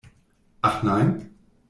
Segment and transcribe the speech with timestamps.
[0.63, 1.29] Ach nein?